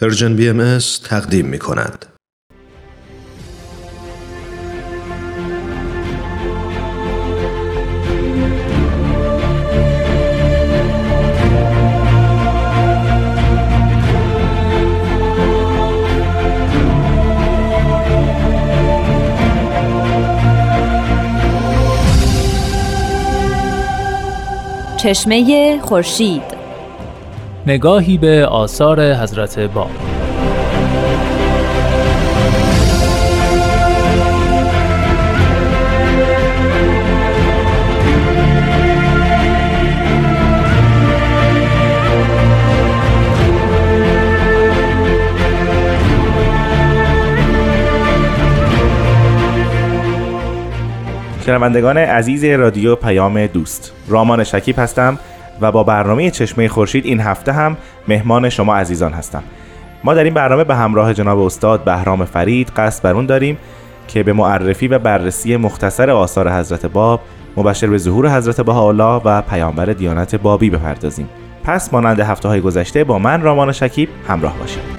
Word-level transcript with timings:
پرژن 0.00 0.36
بی 0.36 0.48
ام 0.48 0.78
تقدیم 1.04 1.46
می 1.46 1.58
کند. 1.58 2.06
چشمه 24.96 25.78
خورشید 25.80 26.53
نگاهی 27.66 28.18
به 28.18 28.46
آثار 28.46 29.14
حضرت 29.14 29.58
باب 29.58 29.90
شنوندگان 51.46 51.98
عزیز 51.98 52.44
رادیو 52.44 52.96
پیام 52.96 53.46
دوست 53.46 53.92
رامان 54.08 54.44
شکیب 54.44 54.78
هستم. 54.78 55.18
و 55.60 55.72
با 55.72 55.82
برنامه 55.82 56.30
چشمه 56.30 56.68
خورشید 56.68 57.06
این 57.06 57.20
هفته 57.20 57.52
هم 57.52 57.76
مهمان 58.08 58.48
شما 58.48 58.76
عزیزان 58.76 59.12
هستم. 59.12 59.42
ما 60.04 60.14
در 60.14 60.24
این 60.24 60.34
برنامه 60.34 60.64
به 60.64 60.74
همراه 60.74 61.14
جناب 61.14 61.38
استاد 61.38 61.84
بهرام 61.84 62.24
فرید 62.24 62.72
قصد 62.76 63.02
بر 63.02 63.12
اون 63.12 63.26
داریم 63.26 63.58
که 64.08 64.22
به 64.22 64.32
معرفی 64.32 64.88
و 64.88 64.98
بررسی 64.98 65.56
مختصر 65.56 66.10
آثار 66.10 66.52
حضرت 66.52 66.86
باب 66.86 67.20
مبشر 67.56 67.86
به 67.86 67.98
ظهور 67.98 68.36
حضرت 68.36 68.60
بهاءالله 68.60 69.22
و 69.24 69.42
پیامبر 69.42 69.84
دیانت 69.84 70.36
بابی 70.36 70.70
بپردازیم. 70.70 71.28
پس 71.64 71.92
مانند 71.92 72.20
هفته 72.20 72.48
های 72.48 72.60
گذشته 72.60 73.04
با 73.04 73.18
من 73.18 73.42
رامان 73.42 73.72
شکیب 73.72 74.08
همراه 74.28 74.58
باشید. 74.58 74.93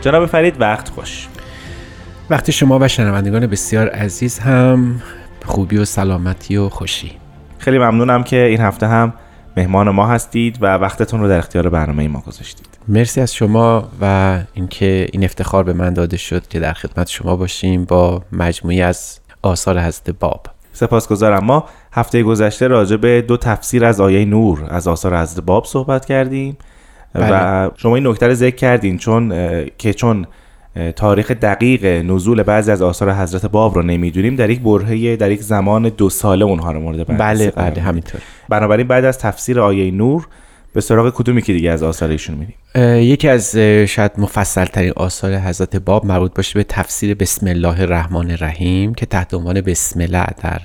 جناب 0.00 0.26
فرید 0.26 0.60
وقت 0.60 0.88
خوش. 0.88 1.28
وقتی 2.30 2.52
شما 2.52 2.78
و 2.78 2.88
شنوندگان 2.88 3.46
بسیار 3.46 3.88
عزیز 3.88 4.38
هم 4.38 5.02
خوبی 5.44 5.76
و 5.76 5.84
سلامتی 5.84 6.56
و 6.56 6.68
خوشی. 6.68 7.12
خیلی 7.58 7.78
ممنونم 7.78 8.22
که 8.22 8.36
این 8.36 8.60
هفته 8.60 8.86
هم 8.86 9.12
مهمان 9.56 9.90
ما 9.90 10.06
هستید 10.06 10.58
و 10.60 10.66
وقتتون 10.66 11.20
رو 11.20 11.28
در 11.28 11.38
اختیار 11.38 11.68
برنامه 11.68 12.08
ما 12.08 12.20
گذاشتید. 12.20 12.66
مرسی 12.88 13.20
از 13.20 13.34
شما 13.34 13.88
و 14.00 14.38
اینکه 14.54 15.06
این 15.12 15.24
افتخار 15.24 15.64
به 15.64 15.72
من 15.72 15.92
داده 15.94 16.16
شد 16.16 16.48
که 16.48 16.60
در 16.60 16.72
خدمت 16.72 17.08
شما 17.08 17.36
باشیم 17.36 17.84
با 17.84 18.22
مجموعی 18.32 18.82
از 18.82 19.20
آثار 19.42 19.80
حضرت 19.80 20.10
باب. 20.10 20.46
سپاسگزارم. 20.72 21.44
ما 21.44 21.64
هفته 21.92 22.22
گذشته 22.22 22.66
راجع 22.66 22.96
به 22.96 23.22
دو 23.22 23.36
تفسیر 23.36 23.84
از 23.84 24.00
آیه 24.00 24.24
نور 24.24 24.66
از 24.70 24.88
آثار 24.88 25.20
حضرت 25.20 25.44
باب 25.44 25.64
صحبت 25.64 26.06
کردیم. 26.06 26.56
بله. 27.14 27.66
و 27.66 27.70
شما 27.76 27.94
این 27.94 28.06
نکته 28.06 28.26
رو 28.26 28.34
ذکر 28.34 28.56
کردین 28.56 28.98
چون 28.98 29.32
که 29.78 29.94
چون 29.94 30.26
تاریخ 30.96 31.30
دقیق 31.30 31.84
نزول 31.84 32.42
بعضی 32.42 32.70
از 32.70 32.82
آثار 32.82 33.12
حضرت 33.12 33.46
باب 33.46 33.74
رو 33.74 33.82
نمی‌دونیم 33.82 34.36
در 34.36 34.50
یک 34.50 34.60
برهه 34.60 35.16
در 35.16 35.30
یک 35.30 35.42
زمان 35.42 35.88
دو 35.88 36.10
ساله 36.10 36.44
اونها 36.44 36.72
رو 36.72 36.80
مورد 36.80 37.06
بررسی 37.06 37.50
بله 37.50 37.70
بله 37.70 37.82
همینطور. 37.82 38.20
بنابراین 38.48 38.88
بعد 38.88 39.04
از 39.04 39.18
تفسیر 39.18 39.60
آیه 39.60 39.90
نور 39.90 40.28
به 40.74 40.80
سراغ 40.80 41.14
کدومی 41.14 41.42
که 41.42 41.52
دیگه 41.52 41.70
از 41.70 41.82
آثار 41.82 42.10
ایشون 42.10 42.36
میریم؟ 42.36 42.54
یکی 43.02 43.28
از 43.28 43.56
شاید 43.86 44.12
مفصل 44.18 44.64
ترین 44.64 44.92
آثار 44.96 45.34
حضرت 45.34 45.76
باب 45.76 46.06
مربوط 46.06 46.34
باشه 46.34 46.58
به 46.58 46.64
تفسیر 46.64 47.14
بسم 47.14 47.46
الله 47.46 47.80
الرحمن 47.80 48.30
الرحیم 48.30 48.94
که 48.94 49.06
تحت 49.06 49.34
عنوان 49.34 49.60
بسم 49.60 50.00
الله 50.00 50.26
در 50.42 50.60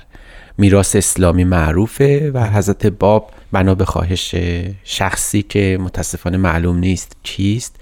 میراث 0.57 0.95
اسلامی 0.95 1.43
معروفه 1.43 2.31
و 2.33 2.45
حضرت 2.45 2.87
باب 2.87 3.29
بنا 3.53 3.75
به 3.75 3.85
خواهش 3.85 4.35
شخصی 4.83 5.41
که 5.41 5.77
متاسفانه 5.81 6.37
معلوم 6.37 6.77
نیست 6.77 7.17
چیست 7.23 7.75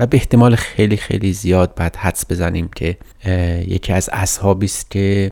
و 0.00 0.06
به 0.06 0.16
احتمال 0.16 0.56
خیلی 0.56 0.96
خیلی 0.96 1.32
زیاد 1.32 1.74
باید 1.74 1.96
حدس 1.96 2.24
بزنیم 2.30 2.70
که 2.76 2.96
یکی 3.68 3.92
از 3.92 4.10
اصحابی 4.12 4.66
است 4.66 4.90
که 4.90 5.30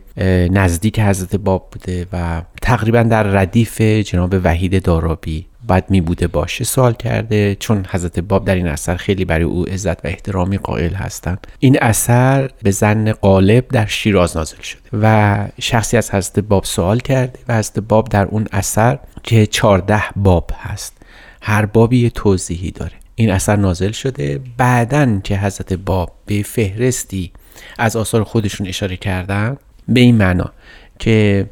نزدیک 0.50 1.00
حضرت 1.00 1.36
باب 1.36 1.68
بوده 1.70 2.06
و 2.12 2.42
تقریبا 2.62 3.02
در 3.02 3.22
ردیف 3.22 3.80
جناب 3.80 4.34
وحید 4.44 4.82
دارابی 4.82 5.46
باید 5.68 5.84
می 5.88 6.00
بوده 6.00 6.26
باشه 6.26 6.64
سوال 6.64 6.92
کرده 6.92 7.56
چون 7.60 7.86
حضرت 7.90 8.20
باب 8.20 8.44
در 8.44 8.54
این 8.54 8.66
اثر 8.66 8.96
خیلی 8.96 9.24
برای 9.24 9.44
او 9.44 9.64
عزت 9.64 10.04
و 10.04 10.08
احترامی 10.08 10.58
قائل 10.58 10.94
هستند. 10.94 11.46
این 11.58 11.78
اثر 11.82 12.50
به 12.62 12.70
زن 12.70 13.12
قالب 13.12 13.68
در 13.68 13.86
شیراز 13.86 14.36
نازل 14.36 14.62
شده 14.62 14.80
و 14.92 15.36
شخصی 15.60 15.96
از 15.96 16.10
حضرت 16.10 16.38
باب 16.38 16.64
سوال 16.64 16.98
کرده 16.98 17.38
و 17.48 17.58
حضرت 17.58 17.78
باب 17.78 18.08
در 18.08 18.24
اون 18.24 18.46
اثر 18.52 18.98
که 19.22 19.46
14 19.46 20.02
باب 20.16 20.50
هست. 20.58 20.96
هر 21.42 21.66
بابی 21.66 22.10
توضیحی 22.10 22.70
داره. 22.70 22.92
این 23.14 23.30
اثر 23.30 23.56
نازل 23.56 23.92
شده. 23.92 24.40
بعدا 24.56 25.20
که 25.24 25.38
حضرت 25.38 25.72
باب 25.72 26.12
به 26.26 26.42
فهرستی 26.42 27.32
از 27.78 27.96
آثار 27.96 28.24
خودشون 28.24 28.66
اشاره 28.66 28.96
کردن 28.96 29.56
به 29.88 30.00
این 30.00 30.16
معنا 30.16 30.52
که 30.98 31.46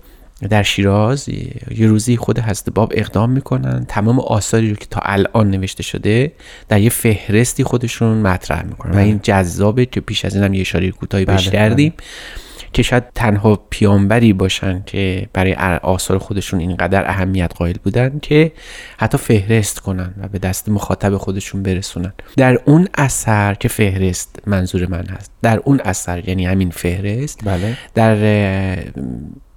در 0.49 0.63
شیراز 0.63 1.29
یه 1.77 1.87
روزی 1.87 2.17
خود 2.17 2.39
حضرت 2.39 2.71
باب 2.71 2.93
اقدام 2.95 3.31
می‌کنن 3.31 3.85
تمام 3.89 4.21
آثاری 4.21 4.71
رو 4.71 4.77
که 4.77 4.87
تا 4.91 5.01
الان 5.05 5.51
نوشته 5.51 5.83
شده 5.83 6.33
در 6.69 6.81
یه 6.81 6.91
فهرستی 6.91 7.65
خودشون 7.65 8.19
مطرح 8.19 8.63
می‌کنن 8.63 8.93
و 8.93 8.95
بله. 8.95 9.05
این 9.05 9.21
جذابه 9.23 9.87
که 9.87 10.01
پیش 10.01 10.25
از 10.25 10.35
این 10.35 10.45
هم 10.45 10.55
یه 10.55 10.61
اشاره 10.61 10.91
کوتاهی 10.91 11.25
بهش 11.25 11.49
بله، 11.49 11.53
کردیم 11.53 11.93
بله. 11.97 12.07
که 12.73 12.83
شاید 12.83 13.05
تنها 13.15 13.67
پیامبری 13.71 14.33
باشن 14.33 14.83
که 14.87 15.29
برای 15.33 15.55
آثار 15.83 16.19
خودشون 16.19 16.61
اینقدر 16.61 17.11
اهمیت 17.11 17.53
قائل 17.57 17.77
بودن 17.85 18.19
که 18.23 18.53
حتی 18.99 19.19
فهرست 19.19 19.81
کنن 19.81 20.15
و 20.23 20.29
به 20.29 20.39
دست 20.39 20.69
مخاطب 20.69 21.17
خودشون 21.17 21.63
برسونن 21.63 22.13
در 22.37 22.61
اون 22.65 22.89
اثر 22.95 23.55
که 23.55 23.69
فهرست 23.69 24.43
منظور 24.47 24.87
من 24.87 25.07
هست 25.07 25.31
در 25.43 25.61
اون 25.65 25.81
اثر 25.85 26.29
یعنی 26.29 26.47
همین 26.47 26.71
فهرست 26.71 27.41
بله. 27.45 27.77
در 27.95 28.17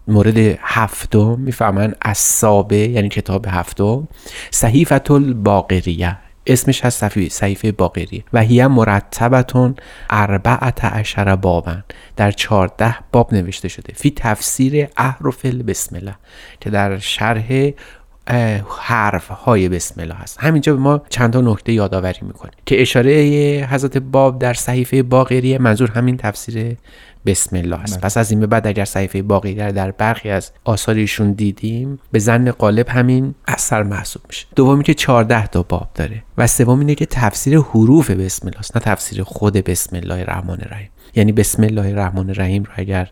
مورد 0.08 0.38
هفتم 0.62 1.40
می‌فهمن 1.40 1.94
اصابه 2.02 2.78
یعنی 2.78 3.10
کتاب 3.10 3.46
هفتم. 3.50 4.08
صحیفت 4.52 5.12
الباقریه 5.12 6.18
اسمش 6.48 6.86
هست 6.86 7.30
صحیفه 7.30 7.72
باقری 7.72 8.24
و 8.34 8.42
هیه 8.42 8.68
مرتبتون 8.68 9.76
اربعت 10.10 10.86
عشر 10.86 11.36
بابن. 11.36 11.84
در 12.16 12.32
چارده 12.32 12.96
باب 13.12 13.34
نوشته 13.34 13.68
شده. 13.68 13.94
فی 13.96 14.14
تفسیر 14.16 14.88
احرف 14.98 15.46
بسم 15.46 15.96
الله 15.96 16.16
که 16.60 16.70
در 16.70 17.00
شرح 17.00 17.70
حرف 18.80 19.28
های 19.28 19.70
بسم 19.70 20.02
الله 20.02 20.16
هست. 20.16 20.40
همینجا 20.40 20.74
به 20.74 20.80
ما 20.80 21.02
چند 21.10 21.34
تا 21.34 21.42
نکته 21.42 21.74
یادآوری 21.74 22.20
می‌کنه. 22.22 22.52
که 22.66 22.82
اشاره 22.82 23.12
حضرت 23.72 23.98
باب 23.98 24.40
در 24.40 24.54
صحیفه 24.54 25.04
باقری 25.04 25.58
منظور 25.58 25.92
همین 25.92 26.18
تفسیر 26.18 26.78
بسم 27.26 27.56
الله 27.56 27.76
است. 27.76 27.94
بله. 27.94 28.02
پس 28.02 28.18
از 28.18 28.32
این 28.32 28.40
به 28.40 28.48
بعد 28.48 28.68
اگر 28.68 28.86
صحیفه 28.86 29.22
باقی 29.22 29.54
در 29.54 29.92
برخی 29.92 30.30
از 30.30 30.52
آثارشون 30.64 31.32
دیدیم 31.32 32.00
به 32.12 32.20
زن 32.20 32.52
قالب 32.52 32.90
همین 32.90 33.36
اثر 33.48 33.84
محسوب 33.84 34.22
میشه. 34.28 34.46
دومی 34.56 34.84
که 34.84 34.94
14 34.94 35.48
تا 35.48 35.64
باب 35.64 35.90
داره 35.96 36.24
و 36.38 36.48
سوم 36.48 36.80
اینه 36.80 36.96
که 36.96 37.06
تفسیر 37.06 37.60
حروف 37.60 38.12
بسم 38.12 38.48
الله 38.48 38.60
است 38.60 38.78
نه 38.78 38.84
تفسیر 38.84 39.24
خود 39.24 39.54
بسم 39.54 39.96
الله 39.96 40.20
الرحمن 40.20 40.58
الرحیم. 40.62 40.90
یعنی 41.16 41.32
بسم 41.32 41.64
الله 41.64 41.88
الرحمن 41.88 42.30
الرحیم 42.30 42.64
رو 42.64 42.70
اگر 42.76 43.12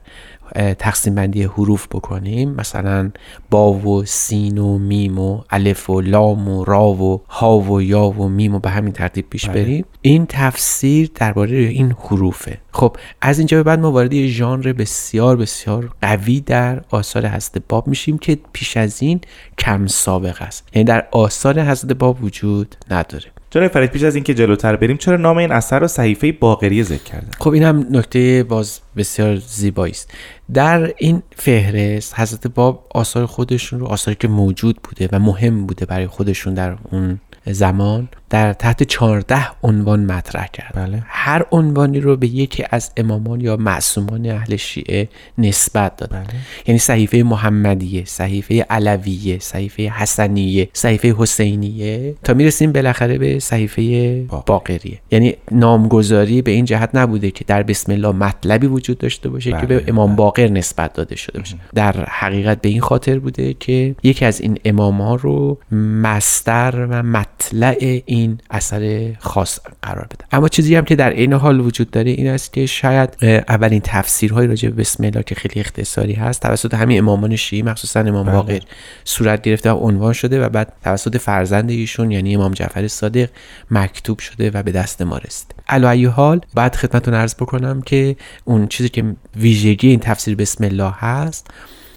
تقسیم 0.80 1.15
بندی 1.15 1.44
حروف 1.44 1.88
بکنیم. 1.88 2.51
مثلا 2.51 3.12
با 3.50 3.74
و 3.74 4.06
سین 4.06 4.57
و 4.57 4.77
میم 4.77 5.19
و 5.19 5.42
الف 5.50 5.89
و 5.89 6.01
لام 6.01 6.48
و 6.48 6.65
را 6.65 6.88
و 6.88 7.21
ها 7.27 7.59
و 7.59 7.81
یا 7.81 8.09
و 8.09 8.30
میم 8.30 8.56
و 8.56 8.59
به 8.59 8.69
همین 8.69 8.94
ترتیب 8.94 9.30
پیش 9.30 9.50
بله. 9.50 9.63
بریم. 9.63 9.86
این 10.01 10.25
تفسیر 10.30 11.12
درباره 11.15 11.57
این 11.57 11.92
حروفه. 11.92 12.57
خب 12.71 12.98
از 13.21 13.38
اینجا 13.38 13.57
به 13.57 13.63
بعد 13.63 13.80
ما 13.80 13.92
وارد 13.92 14.13
یه 14.13 14.27
ژانر 14.27 14.74
بسیار 14.74 15.38
بسیار 15.38 15.94
قوی 16.01 16.42
در 16.42 16.81
آثار 16.89 17.27
حضرت 17.27 17.62
باب 17.69 17.88
میشیم 17.88 18.18
که 18.18 18.38
پیش 18.54 18.77
از 18.77 19.01
این 19.01 19.21
کم 19.57 19.88
سابق 19.88 20.42
است. 20.42 20.68
یعنی 20.74 20.83
در 20.83 21.07
آثار 21.12 21.62
حضرت 21.62 21.94
باب 21.94 22.24
وجود 22.24 22.75
نداره. 22.92 23.25
جناب 23.51 23.68
فرید 23.68 23.89
پیش 23.92 24.03
از 24.03 24.15
اینکه 24.15 24.33
جلوتر 24.33 24.75
بریم 24.75 24.98
چرا 24.98 25.18
نام 25.18 25.38
این 25.38 25.51
اثر 25.51 25.80
رو 25.80 25.88
صحیفه 25.88 26.31
باقری 26.31 26.83
ذکر 26.83 27.03
کردن؟ 27.03 27.30
خب 27.39 27.50
این 27.50 27.63
هم 27.63 27.88
نکته 27.89 28.44
باز 28.44 28.80
بسیار 28.98 29.36
زیبایی 29.36 29.92
است. 29.92 30.13
در 30.53 30.94
این 30.98 31.24
فهرست 31.36 32.19
حضرت 32.19 32.48
باب 32.48 32.88
آثار 32.89 33.25
خودشون 33.25 33.80
رو 33.80 33.88
آثاری 33.88 34.18
که 34.19 34.27
موجود 34.27 34.80
بوده 34.83 35.09
و 35.12 35.19
مهم 35.19 35.65
بوده 35.65 35.86
برای 35.86 36.07
خودشون 36.07 36.53
در 36.53 36.77
اون 36.92 37.19
زمان 37.45 38.09
در 38.31 38.54
تحت 38.54 38.83
14 38.83 39.48
عنوان 39.63 40.06
مطرح 40.06 40.48
کرد. 40.48 40.72
بله. 40.75 41.04
هر 41.06 41.45
عنوانی 41.51 42.00
رو 42.00 42.18
به 42.18 42.28
یکی 42.28 42.63
از 42.69 42.92
امامان 42.98 43.42
یا 43.42 43.57
معصومان 43.57 44.25
اهل 44.25 44.56
شیعه 44.56 45.10
نسبت 45.38 45.95
داد 45.98 46.10
بله. 46.12 46.25
یعنی 46.68 46.80
صحیفه 46.80 47.18
محمدیه 47.18 48.04
صحیفه 48.06 48.66
علویه 48.69 49.39
صحیفه 49.39 49.83
حسنیه 49.83 50.69
صحیفه 50.74 51.16
حسینیه. 51.18 52.16
تا 52.24 52.33
می‌رسیم 52.33 52.72
بالاخره 52.72 53.18
به 53.18 53.39
صحیفه 53.39 54.22
باقریه. 54.45 55.00
یعنی 55.12 55.36
نامگذاری 55.51 56.42
به 56.42 56.51
این 56.51 56.66
جهت 56.66 56.89
نبوده 56.94 57.31
که 57.31 57.44
در 57.44 57.63
بسم 57.63 57.92
الله 57.92 58.12
مطلبی 58.12 58.68
وجود 58.68 58.98
داشته 58.98 59.30
باشه 59.30 59.51
که 59.51 59.66
به 59.66 59.80
بله، 59.80 59.89
امام 59.89 60.16
باقر 60.16 60.48
نسبت 60.48 60.94
داده 60.94 61.16
شده 61.16 61.39
باشه. 61.39 61.56
در 61.75 62.06
حقیقت 62.06 62.62
به 62.62 62.69
این 62.69 62.81
خاطر 62.81 63.19
بوده 63.19 63.54
که 63.54 63.95
یکی 64.04 64.25
از 64.25 64.42
این 64.42 64.60
امام 64.66 65.01
ها 65.01 65.16
رو 65.16 65.57
مستر 66.01 66.88
و 66.89 67.04
مطلع 67.04 68.01
این 68.06 68.20
اثر 68.50 69.13
خاص 69.19 69.59
قرار 69.81 70.06
بده. 70.06 70.25
اما 70.31 70.50
چیزی 70.50 70.75
هم 70.75 70.85
که 70.85 70.95
در 70.95 71.09
این 71.09 71.33
حال 71.33 71.59
وجود 71.59 71.91
داره 71.91 72.12
این 72.12 72.27
است 72.27 72.53
که 72.53 72.65
شاید 72.65 73.18
اولین 73.47 73.81
تفسیرهای 73.83 74.47
راجع 74.47 74.69
به 74.69 74.75
بسم 74.75 75.03
الله 75.03 75.23
که 75.23 75.35
خیلی 75.35 75.59
اختصاری 75.59 76.13
هست 76.13 76.41
توسط 76.41 76.73
همین 76.73 77.00
امامان 77.00 77.35
شیعی 77.35 77.62
مخصوصا 77.62 78.00
امام 78.00 78.25
بله. 78.25 78.35
باقر 78.35 78.59
صورت 79.03 79.41
گرفته 79.41 79.71
و 79.71 79.75
عنوان 79.75 80.13
شده 80.13 80.45
و 80.45 80.50
بعد 80.50 80.73
توسط 80.83 81.18
فرزند 81.18 81.69
ایشون 81.69 82.12
یعنی 82.12 82.35
امام 82.35 82.51
جعفر 82.51 82.88
صادق 82.88 83.29
مکتوب 83.71 84.19
شده 84.19 84.51
و 84.51 84.63
به 84.63 84.71
دست 84.71 85.01
ما 85.01 85.18
رسید. 85.18 85.56
علی 85.69 85.85
ای 85.85 86.06
حال 86.06 86.41
بعد 86.53 86.75
خدمتتون 86.75 87.13
عرض 87.13 87.35
بکنم 87.35 87.81
که 87.81 88.15
اون 88.45 88.68
چیزی 88.68 88.89
که 88.89 89.15
ویژگی 89.35 89.88
این 89.88 90.00
تفسیر 90.00 90.35
بسم 90.35 90.63
الله 90.63 90.94
هست 90.97 91.47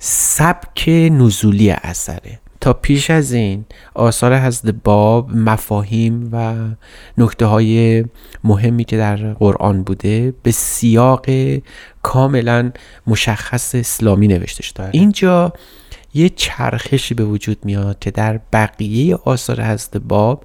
سبک 0.01 0.89
نزولی 1.13 1.71
اثره. 1.71 2.39
تا 2.65 2.73
پیش 2.73 3.11
از 3.11 3.33
این 3.33 3.65
آثار 3.95 4.39
حضرت 4.39 4.75
باب 4.85 5.31
مفاهیم 5.31 6.29
و 6.33 6.55
نکته 7.19 7.47
های 7.47 8.05
مهمی 8.45 8.85
که 8.85 8.97
در 8.97 9.17
قرآن 9.17 9.83
بوده 9.83 10.35
به 10.43 10.51
سیاق 10.51 11.27
کاملا 12.03 12.73
مشخص 13.07 13.75
اسلامی 13.75 14.29
نوشته 14.29 14.63
شده 14.63 14.89
اینجا 14.93 15.53
یه 16.15 16.29
چرخشی 16.29 17.15
به 17.15 17.25
وجود 17.25 17.59
میاد 17.65 17.99
که 17.99 18.11
در 18.11 18.41
بقیه 18.53 19.17
آثار 19.25 19.63
حضرت 19.63 19.97
باب 19.97 20.45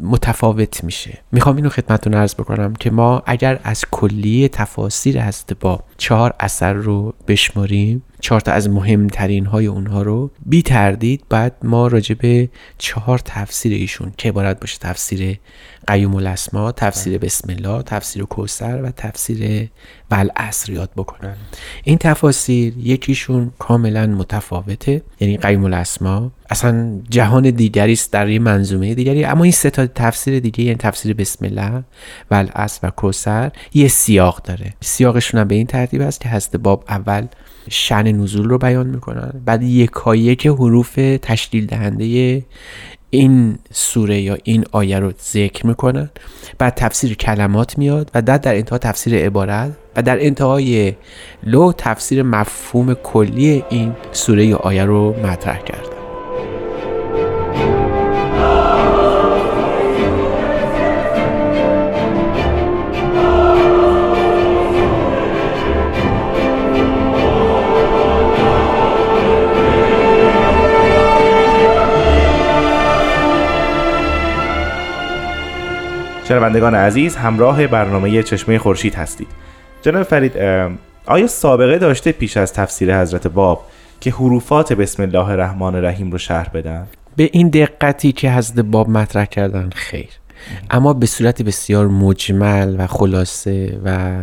متفاوت 0.00 0.84
میشه. 0.84 1.18
می‌خوام 1.32 1.56
اینو 1.56 1.68
خدمتتون 1.68 2.14
عرض 2.14 2.34
بکنم 2.34 2.74
که 2.74 2.90
ما 2.90 3.22
اگر 3.26 3.60
از 3.64 3.84
کلیه 3.90 4.48
تفاسیر 4.48 5.22
حضرت 5.22 5.52
باب 5.52 5.84
چهار 5.98 6.34
اثر 6.40 6.72
رو 6.72 7.14
بشماریم. 7.28 8.02
چهار 8.20 8.40
تا 8.40 8.52
از 8.52 8.68
مهمترین 8.68 9.46
های 9.46 9.66
اونها 9.66 10.02
رو 10.02 10.30
بی 10.46 10.62
تردید 10.62 11.24
بعد 11.28 11.56
ما 11.62 11.86
راجع 11.86 12.14
به 12.14 12.48
چهار 12.78 13.18
تفسیر 13.18 13.72
ایشون 13.72 14.12
که 14.16 14.28
عبارت 14.28 14.60
باشه 14.60 14.78
تفسیر 14.80 15.38
قیوم 15.86 16.14
الاسما 16.14 16.72
تفسیر 16.72 17.18
بسم 17.18 17.50
الله 17.50 17.82
تفسیر 17.82 18.24
کوسر 18.24 18.82
و 18.82 18.90
تفسیر 18.90 19.68
والعصر 20.10 20.72
یاد 20.72 20.90
بکنیم 20.96 21.36
این 21.84 21.98
تفاسیر 21.98 22.74
یکیشون 22.78 23.52
کاملا 23.58 24.06
متفاوته 24.06 25.02
یعنی 25.20 25.36
قیوم 25.36 25.64
الاسما. 25.64 26.32
اصلا 26.50 27.00
جهان 27.10 27.50
دیگری 27.50 27.92
است 27.92 28.12
در 28.12 28.28
یه 28.28 28.38
منظومه 28.38 28.94
دیگری 28.94 29.24
اما 29.24 29.44
این 29.44 29.52
سه 29.52 29.70
تا 29.70 29.86
تفسیر 29.86 30.40
دیگه 30.40 30.64
یعنی 30.64 30.76
تفسیر 30.76 31.14
بسم 31.14 31.44
الله 31.44 31.84
العصر 32.30 32.86
و 32.86 32.90
کوسر 32.90 33.50
یه 33.74 33.88
سیاق 33.88 34.42
داره. 34.42 34.74
سیاقشون 34.80 35.40
هم 35.40 35.48
به 35.48 35.54
این 35.54 35.66
ترتیب 35.86 36.02
است 36.02 36.20
که 36.20 36.28
حضرت 36.28 36.56
باب 36.56 36.84
اول 36.88 37.26
شن 37.70 38.12
نزول 38.12 38.48
رو 38.48 38.58
بیان 38.58 38.86
می‌کنن 38.86 39.42
بعد 39.44 39.62
یکایک 39.62 40.46
حروف 40.46 40.94
تشکیل 41.22 41.66
دهنده 41.66 42.42
این 43.10 43.58
سوره 43.72 44.20
یا 44.20 44.36
این 44.44 44.64
آیه 44.72 44.98
رو 44.98 45.12
ذکر 45.32 45.66
می‌کنن 45.66 46.10
بعد 46.58 46.74
تفسیر 46.74 47.14
کلمات 47.14 47.78
میاد 47.78 48.10
و 48.14 48.22
بعد 48.22 48.40
در 48.40 48.54
انتها 48.54 48.78
تفسیر 48.78 49.14
عبارت 49.14 49.70
و 49.96 50.02
در 50.02 50.24
انتهای 50.24 50.94
لو 51.42 51.72
تفسیر 51.72 52.22
مفهوم 52.22 52.94
کلی 52.94 53.64
این 53.70 53.92
سوره 54.12 54.46
یا 54.46 54.56
آیه 54.56 54.84
رو 54.84 55.26
مطرح 55.26 55.58
کردن 55.58 55.95
شنوندگان 76.28 76.74
عزیز 76.74 77.16
همراه 77.16 77.66
برنامه 77.66 78.22
چشمه 78.22 78.58
خورشید 78.58 78.94
هستید. 78.94 79.26
جناب 79.82 80.02
فرید 80.02 80.36
آیا 81.06 81.26
سابقه 81.26 81.78
داشته 81.78 82.12
پیش 82.12 82.36
از 82.36 82.52
تفسیر 82.52 83.00
حضرت 83.00 83.26
باب 83.26 83.66
که 84.00 84.10
حروفات 84.10 84.72
بسم 84.72 85.02
الله 85.02 85.28
الرحمن 85.28 85.74
الرحیم 85.74 86.10
رو 86.10 86.18
شرح 86.18 86.48
بدن؟ 86.48 86.86
به 87.16 87.30
این 87.32 87.48
دقتی 87.48 88.12
که 88.12 88.32
حضرت 88.32 88.64
باب 88.64 88.88
مطرح 88.88 89.24
کردن 89.24 89.70
خیر. 89.74 90.08
اما 90.70 90.92
به 90.92 91.06
صورت 91.06 91.42
بسیار 91.42 91.86
مجمل 91.86 92.76
و 92.78 92.86
خلاصه 92.86 93.78
و 93.84 94.16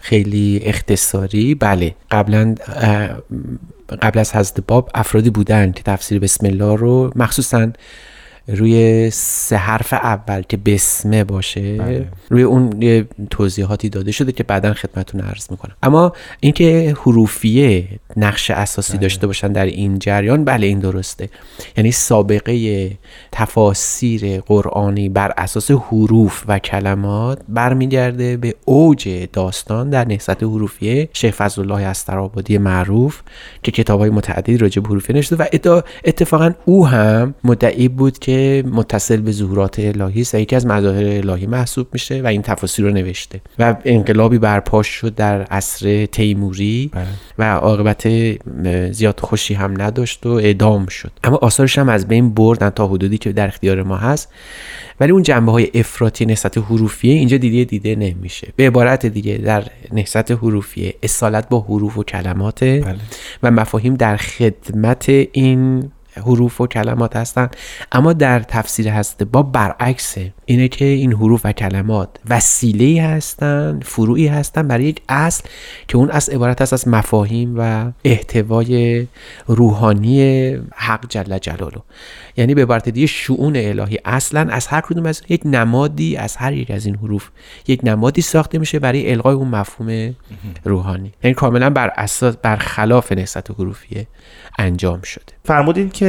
خیلی 0.00 0.60
اختصاری 0.64 1.54
بله. 1.54 1.94
قبلا 2.10 2.54
قبل 4.02 4.18
از 4.18 4.36
حضرت 4.36 4.60
باب 4.66 4.90
افرادی 4.94 5.30
بودن 5.30 5.72
که 5.72 5.82
تفسیر 5.82 6.18
بسم 6.18 6.46
الله 6.46 6.76
رو 6.76 7.10
مخصوصا 7.16 7.68
روی 8.48 9.10
سه 9.10 9.56
حرف 9.56 9.92
اول 9.92 10.42
که 10.42 10.56
بسمه 10.56 11.24
باشه 11.24 12.06
روی 12.28 12.42
اون 12.42 12.82
یه 12.82 13.06
توضیحاتی 13.30 13.88
داده 13.88 14.12
شده 14.12 14.32
که 14.32 14.42
بعدا 14.42 14.74
خدمتتون 14.74 15.20
عرض 15.20 15.50
می‌کنم. 15.50 15.74
اما 15.82 16.12
اینکه 16.40 16.96
حروفیه 17.00 17.88
نقش 18.16 18.50
اساسی 18.50 18.98
داشته 18.98 19.26
باشن 19.26 19.52
در 19.52 19.66
این 19.66 19.98
جریان 19.98 20.44
بله 20.44 20.66
این 20.66 20.78
درسته. 20.78 21.28
یعنی 21.76 21.92
سابقه 21.92 22.90
تفاسیر 23.32 24.40
قرآنی 24.40 25.08
بر 25.08 25.32
اساس 25.36 25.70
حروف 25.70 26.44
و 26.48 26.58
کلمات 26.58 27.38
برمیگرده 27.48 28.36
به 28.36 28.54
اوج 28.64 29.28
داستان 29.32 29.90
در 29.90 30.04
نهضت 30.04 30.42
حروفیه 30.42 31.08
شیخ 31.12 31.34
فضل 31.34 31.62
الله 31.62 31.86
استرابادی 31.86 32.58
معروف 32.58 33.20
که 33.62 33.72
کتاب 33.72 34.00
های 34.00 34.10
متعددی 34.10 34.56
راجع 34.56 34.82
به 34.82 34.88
حروفیه 34.88 35.16
نوشته 35.16 35.36
و 35.36 35.44
اتفاقا 36.04 36.52
او 36.64 36.86
هم 36.86 37.34
مدعی 37.44 37.88
بود 37.88 38.18
که 38.18 38.37
متصل 38.62 39.16
به 39.16 39.32
ظهورات 39.32 39.78
الهی 39.78 40.20
است 40.20 40.34
و 40.34 40.38
یکی 40.38 40.56
از 40.56 40.66
مظاهر 40.66 41.04
الهی 41.04 41.46
محسوب 41.46 41.88
میشه 41.92 42.22
و 42.22 42.26
این 42.26 42.42
تفاسیر 42.42 42.84
رو 42.84 42.90
نوشته 42.90 43.40
و 43.58 43.76
انقلابی 43.84 44.38
برپا 44.38 44.82
شد 44.82 45.14
در 45.14 45.42
عصر 45.42 46.06
تیموری 46.06 46.90
و 47.38 47.54
عاقبت 47.54 48.08
زیاد 48.92 49.20
خوشی 49.20 49.54
هم 49.54 49.82
نداشت 49.82 50.26
و 50.26 50.28
اعدام 50.28 50.86
شد. 50.86 51.10
اما 51.24 51.36
آثارش 51.36 51.78
هم 51.78 51.88
از 51.88 52.08
بین 52.08 52.34
بردن 52.34 52.70
تا 52.70 52.86
حدودی 52.86 53.18
که 53.18 53.32
در 53.32 53.46
اختیار 53.46 53.82
ما 53.82 53.96
هست. 53.96 54.28
ولی 55.00 55.12
اون 55.12 55.22
جنبه 55.22 55.52
های 55.52 55.70
افراطی 55.74 56.26
نسبت 56.26 56.58
حروفیه 56.58 57.14
اینجا 57.14 57.36
دیده 57.36 57.64
دیده 57.64 57.94
نمیشه 57.96 58.48
به 58.56 58.66
عبارت 58.66 59.06
دیگه 59.06 59.36
در 59.36 59.64
نهضت 59.92 60.30
حروفیه 60.30 60.94
اصالت 61.02 61.48
با 61.48 61.60
حروف 61.60 61.98
و 61.98 62.04
کلمات 62.04 62.82
و 63.42 63.50
مفاهیم 63.50 63.94
در 63.94 64.16
خدمت 64.16 65.08
این 65.32 65.90
حروف 66.18 66.60
و 66.60 66.66
کلمات 66.66 67.16
هستن 67.16 67.48
اما 67.92 68.12
در 68.12 68.40
تفسیر 68.40 68.88
هست 68.88 69.22
با 69.22 69.42
برعکسه 69.42 70.32
اینه 70.44 70.68
که 70.68 70.84
این 70.84 71.12
حروف 71.12 71.40
و 71.44 71.52
کلمات 71.52 72.08
وسیله 72.30 73.02
هستن 73.02 73.80
فروعی 73.82 74.26
هستن 74.26 74.68
برای 74.68 74.84
یک 74.84 75.02
اصل 75.08 75.44
که 75.88 75.98
اون 75.98 76.10
اصل 76.10 76.32
عبارت 76.32 76.62
است 76.62 76.72
از 76.72 76.88
مفاهیم 76.88 77.54
و 77.58 77.92
احتوای 78.04 79.06
روحانی 79.46 80.48
حق 80.74 81.08
جل 81.08 81.38
جلاله. 81.38 81.82
یعنی 82.36 82.54
به 82.54 82.62
عبارت 82.62 82.88
دیگه 82.88 83.06
شعون 83.06 83.56
الهی 83.56 83.98
اصلا 84.04 84.48
از 84.50 84.66
هر 84.66 84.80
کدوم 84.80 85.06
از 85.06 85.22
یک 85.28 85.40
نمادی 85.44 86.16
از 86.16 86.36
هر 86.36 86.52
یک 86.52 86.70
از 86.70 86.86
این 86.86 86.94
حروف 86.94 87.28
یک 87.66 87.80
نمادی 87.84 88.22
ساخته 88.22 88.58
میشه 88.58 88.78
برای 88.78 89.12
القای 89.12 89.34
اون 89.34 89.48
مفهوم 89.48 90.14
روحانی. 90.64 91.12
یعنی 91.24 91.34
کاملا 91.34 91.70
بر 91.70 91.92
اساس 91.96 92.36
بر 92.36 92.56
خلاف 92.56 93.12
نسبت 93.12 93.50
حروفیه 93.50 94.06
انجام 94.58 95.02
شده. 95.02 95.32
فرمودین 95.44 95.90
که 95.90 96.07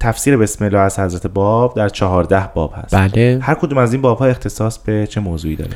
تفسیر 0.00 0.36
بسم 0.36 0.64
الله 0.64 0.78
از 0.78 0.98
حضرت 0.98 1.26
باب 1.26 1.76
در 1.76 1.88
چهارده 1.88 2.50
باب 2.54 2.74
هست. 2.76 2.94
بله. 2.94 3.38
هر 3.42 3.54
کدوم 3.54 3.78
از 3.78 3.92
این 3.92 4.02
باب 4.02 4.18
ها 4.18 4.26
اختصاص 4.26 4.78
به 4.78 5.06
چه 5.06 5.20
موضوعی 5.20 5.56
داره؟ 5.56 5.72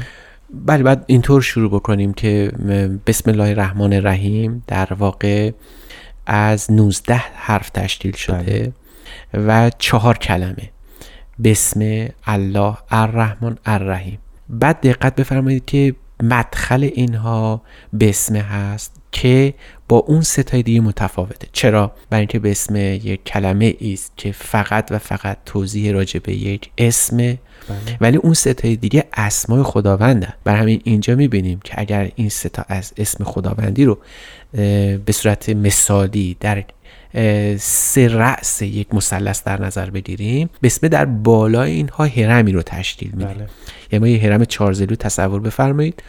بله 0.66 0.82
بعد 0.82 1.04
اینطور 1.06 1.42
شروع 1.42 1.70
بکنیم 1.70 2.12
که 2.12 2.52
بسم 3.06 3.30
الله 3.30 3.48
الرحمن 3.48 3.92
الرحیم 3.92 4.62
در 4.66 4.88
واقع 4.98 5.50
از 6.26 6.72
19 6.72 7.14
حرف 7.34 7.70
تشکیل 7.70 8.16
شده 8.16 8.72
و 9.34 9.70
چهار 9.78 10.18
کلمه. 10.18 10.70
بسم 11.44 12.08
الله 12.26 12.76
الرحمن 12.90 13.56
الرحیم. 13.66 14.18
بعد 14.48 14.80
دقت 14.80 15.14
بفرمایید 15.14 15.64
که 15.64 15.94
مدخل 16.22 16.90
اینها 16.94 17.62
اسم 18.00 18.36
هست 18.36 18.96
که 19.12 19.54
با 19.88 19.96
اون 19.96 20.22
ستای 20.22 20.62
دیگه 20.62 20.80
متفاوته. 20.80 21.48
چرا؟ 21.52 21.92
برای 22.10 22.20
اینکه 22.20 22.38
به 22.38 22.50
اسم 22.50 22.76
یک 22.76 23.24
کلمه 23.24 23.74
است 23.80 24.12
که 24.16 24.32
فقط 24.32 24.88
و 24.90 24.98
فقط 24.98 25.38
توضیح 25.46 25.92
راجع 25.92 26.20
به 26.20 26.34
یک 26.34 26.70
اسم. 26.78 27.38
ولی 28.00 28.16
اون 28.16 28.34
ستای 28.34 28.76
دیگه 28.76 29.04
اسمای 29.12 29.62
خداونده 29.62 30.34
بر 30.44 30.56
همین 30.56 30.80
اینجا 30.84 31.14
می‌بینیم 31.14 31.60
که 31.64 31.74
اگر 31.76 32.10
این 32.14 32.28
ستا 32.28 32.64
از 32.68 32.92
اسم 32.96 33.24
خداوندی 33.24 33.84
رو 33.84 33.98
به 35.04 35.12
صورت 35.12 35.48
مثالی 35.48 36.36
در 36.40 36.64
سه 37.58 38.08
رأس 38.08 38.62
یک 38.62 38.94
مثلث 38.94 39.42
در 39.42 39.62
نظر 39.62 39.90
بگیریم 39.90 40.50
اسم 40.62 40.88
در 40.88 41.04
بالای 41.04 41.72
اینها 41.72 42.04
هرمی 42.04 42.52
رو 42.52 42.62
تشکیل 42.62 43.10
میده 43.10 43.34
بله. 43.34 43.46
یعنی 43.92 44.00
ما 44.00 44.08
یه 44.08 44.22
هرم 44.22 44.44
چارزلو 44.44 44.94
تصور 44.94 45.40
بفرمایید 45.40 46.02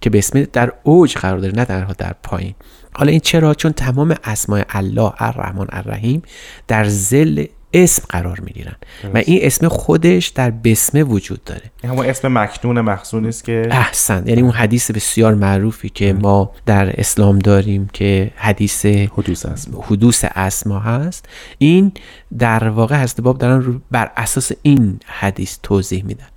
که 0.00 0.10
به 0.10 0.18
اسم 0.18 0.42
در 0.42 0.72
اوج 0.82 1.14
قرار 1.16 1.38
داره 1.38 1.54
نه 1.54 1.64
تنها 1.64 1.92
در 1.92 2.14
پایین. 2.22 2.54
حالا 2.96 3.10
این 3.10 3.20
چرا؟ 3.20 3.54
چون 3.54 3.72
تمام 3.72 4.16
اسمای 4.24 4.64
الله 4.68 5.12
الرحمن 5.18 5.66
الرحیم 5.72 6.22
در 6.68 6.84
زل 6.84 7.44
اسم 7.74 8.02
قرار 8.08 8.40
می‌گیرن. 8.40 8.74
و 9.14 9.18
این 9.18 9.38
اسم 9.42 9.68
خودش 9.68 10.28
در 10.28 10.50
بسمه 10.50 11.02
وجود 11.02 11.44
داره. 11.44 11.62
همون 11.84 12.06
اسم 12.06 12.38
مکنون 12.38 12.80
مخزون 12.80 13.26
است 13.26 13.44
که 13.44 13.68
احسن. 13.70 14.26
یعنی 14.26 14.42
اون 14.42 14.50
حدیث 14.50 14.90
بسیار 14.90 15.34
معروفی 15.34 15.88
که 15.88 16.12
ما 16.12 16.52
در 16.66 17.00
اسلام 17.00 17.38
داریم 17.38 17.90
که 17.92 18.30
حدیث 18.36 18.86
حدوث 18.86 19.46
اسما 19.46 19.82
حدوث 19.82 20.24
اسما 20.34 20.78
هست. 20.78 21.28
این 21.58 21.92
در 22.38 22.68
واقع 22.68 22.96
هست 22.96 23.20
باب 23.20 23.38
دارن 23.38 23.82
بر 23.90 24.10
اساس 24.16 24.52
این 24.62 25.00
حدیث 25.06 25.58
توضیح 25.62 26.04
میدن. 26.04 26.28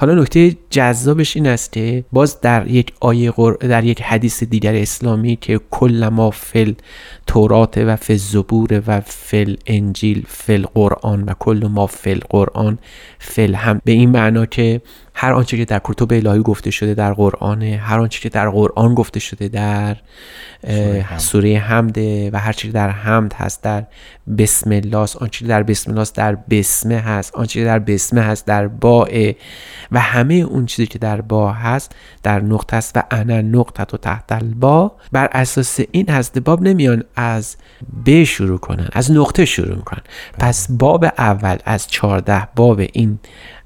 حالا 0.00 0.14
نکته 0.14 0.56
جذابش 0.70 1.36
این 1.36 1.46
است 1.46 1.72
که 1.72 2.04
باز 2.12 2.40
در 2.40 2.66
یک 2.66 2.92
آیه 3.00 3.32
در 3.60 3.84
یک 3.84 4.02
حدیث 4.02 4.42
دیگر 4.42 4.74
اسلامی 4.74 5.36
که 5.36 5.60
کل 5.70 6.08
ما 6.12 6.30
فل 6.30 6.72
تورات 7.26 7.78
و 7.78 7.96
فل 7.96 8.16
زبور 8.16 8.82
و 8.86 9.00
فل 9.00 9.56
انجیل 9.66 10.24
فل 10.28 10.66
قرآن 10.74 11.22
و 11.22 11.32
کل 11.38 11.68
ما 11.70 11.86
فل 11.86 12.20
قرآن 12.30 12.78
فل 13.18 13.54
هم 13.54 13.80
به 13.84 13.92
این 13.92 14.10
معنا 14.10 14.46
که 14.46 14.80
هر 15.20 15.32
آنچه 15.32 15.56
که 15.56 15.64
در 15.64 15.80
کتب 15.84 16.12
الهی 16.12 16.42
گفته 16.42 16.70
شده 16.70 16.94
در 16.94 17.12
قرآن 17.12 17.62
هر 17.62 18.00
آنچه 18.00 18.20
که 18.20 18.28
در 18.28 18.50
قرآن 18.50 18.94
گفته 18.94 19.20
شده 19.20 19.48
در 19.48 19.96
سوره 21.18 21.58
حمده 21.58 22.30
و 22.30 22.36
هر 22.36 22.52
چیزی 22.52 22.72
در 22.72 22.90
حمد 22.90 23.32
هست 23.32 23.62
در 23.62 23.86
بسم 24.38 24.70
الله 24.72 25.06
آنچه 25.20 25.46
در 25.46 25.62
بسم 25.62 25.90
الله 25.90 26.06
در 26.14 26.34
بسمه 26.34 26.98
هست. 26.98 27.34
آنچه 27.34 27.64
در 27.64 27.78
بسمه 27.78 28.20
هست 28.20 28.46
در 28.46 28.68
باء. 28.68 29.32
و 29.92 30.00
همه 30.00 30.34
اون 30.34 30.66
چیزی 30.66 30.86
که 30.86 30.98
در 30.98 31.20
با 31.20 31.52
هست 31.52 31.94
در 32.22 32.40
نقطه 32.40 32.76
است. 32.76 32.96
و 32.96 33.02
انا 33.10 33.40
نقطه 33.40 33.82
و 33.82 33.96
تحت 33.96 34.32
البا 34.32 34.92
بر 35.12 35.28
اساس 35.32 35.80
این 35.90 36.08
هست 36.08 36.38
باب 36.38 36.62
نمیان 36.62 37.04
از 37.16 37.56
ب 38.06 38.24
شروع 38.24 38.58
کنن 38.58 38.88
از 38.92 39.12
نقطه 39.12 39.44
شروع 39.44 39.76
می‌کنن 39.76 40.02
پس 40.38 40.66
باب 40.70 41.04
اول 41.04 41.56
از 41.64 41.86
چهارده 41.86 42.48
باب 42.56 42.80
این 42.92 43.18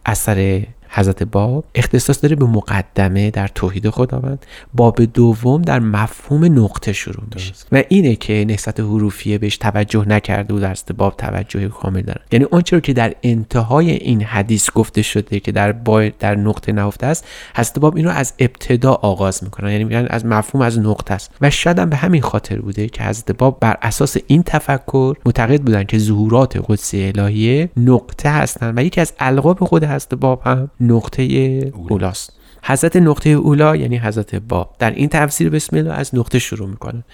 اثر 0.06 0.66
حضرت 0.94 1.22
باب 1.22 1.64
اختصاص 1.74 2.22
داره 2.22 2.36
به 2.36 2.46
مقدمه 2.46 3.30
در 3.30 3.48
توحید 3.48 3.90
خداوند 3.90 4.46
باب 4.74 5.04
دوم 5.04 5.62
در 5.62 5.78
مفهوم 5.78 6.44
نقطه 6.44 6.92
شروع 6.92 7.24
میشه. 7.34 7.52
و 7.72 7.82
اینه 7.88 8.16
که 8.16 8.44
نسبت 8.48 8.80
حروفیه 8.80 9.38
بهش 9.38 9.56
توجه 9.56 10.08
نکرده 10.08 10.54
و 10.54 10.58
در 10.58 10.76
باب 10.96 11.16
توجه 11.16 11.68
کامل 11.68 12.02
داره. 12.02 12.20
یعنی 12.32 12.46
آنچه 12.50 12.80
که 12.80 12.92
در 12.92 13.14
انتهای 13.22 13.90
این 13.90 14.22
حدیث 14.22 14.70
گفته 14.70 15.02
شده 15.02 15.40
که 15.40 15.52
در 15.52 15.72
با 15.72 16.08
در 16.18 16.34
نقطه 16.34 16.72
نهفته 16.72 17.06
است 17.06 17.26
حضرت 17.56 17.78
باب 17.78 17.96
اینو 17.96 18.10
از 18.10 18.32
ابتدا 18.38 18.92
آغاز 18.92 19.44
می‌کنن. 19.44 19.70
یعنی 19.70 19.84
میگن 19.84 20.06
از 20.10 20.26
مفهوم 20.26 20.64
از 20.64 20.78
نقطه 20.78 21.14
است. 21.14 21.30
و 21.40 21.50
شاید 21.50 21.78
هم 21.78 21.90
به 21.90 21.96
همین 21.96 22.22
خاطر 22.22 22.60
بوده 22.60 22.88
که 22.88 23.04
حضرت 23.04 23.32
باب 23.32 23.58
بر 23.60 23.76
اساس 23.82 24.16
این 24.26 24.42
تفکر 24.42 25.16
معتقد 25.26 25.60
بودن 25.60 25.84
که 25.84 25.98
ظهورات 25.98 26.64
قدسی 26.68 27.12
الهیه 27.16 27.70
نقطه 27.76 28.30
هستند 28.30 28.78
و 28.78 28.82
یکی 28.84 29.00
از 29.00 29.12
القاب 29.18 29.64
خود 29.64 29.84
حضرت 29.84 30.14
باب 30.14 30.42
هم 30.44 30.70
نقطه 30.86 31.22
اولاست. 31.74 32.32
حضرت 32.66 32.96
نقطه 32.96 33.30
اولا 33.30 33.76
یعنی 33.76 33.98
حضرت 33.98 34.34
باب 34.34 34.74
در 34.78 34.90
این 34.90 35.08
تفسیر 35.08 35.50
بسم 35.50 35.76
الله 35.76 35.92
از 35.92 36.14
نقطه 36.14 36.38
شروع 36.38 36.68
می‌کنه. 36.68 37.04